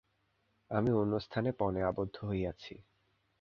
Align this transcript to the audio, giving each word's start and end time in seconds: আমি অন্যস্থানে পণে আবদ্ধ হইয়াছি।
আমি 0.71 0.91
অন্যস্থানে 0.91 1.51
পণে 1.51 1.81
আবদ্ধ 1.83 2.15
হইয়াছি। 2.25 2.73